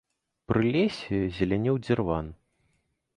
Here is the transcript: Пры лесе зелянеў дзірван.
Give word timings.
Пры 0.51 0.63
лесе 0.75 1.19
зелянеў 1.37 1.75
дзірван. 1.85 2.33